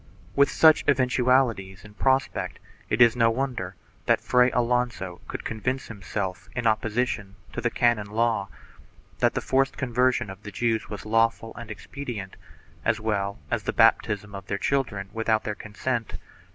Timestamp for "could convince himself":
5.27-6.49